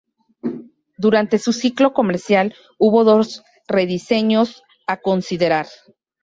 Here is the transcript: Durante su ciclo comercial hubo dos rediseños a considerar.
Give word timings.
Durante 0.97 1.37
su 1.37 1.53
ciclo 1.53 1.93
comercial 1.93 2.55
hubo 2.79 3.03
dos 3.03 3.43
rediseños 3.67 4.63
a 4.87 4.97
considerar. 4.97 5.67